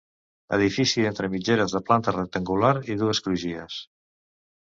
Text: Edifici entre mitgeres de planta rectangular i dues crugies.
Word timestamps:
Edifici 0.55 1.03
entre 1.09 1.29
mitgeres 1.33 1.75
de 1.75 1.81
planta 1.89 2.13
rectangular 2.15 2.71
i 2.95 2.97
dues 3.03 3.21
crugies. 3.27 3.77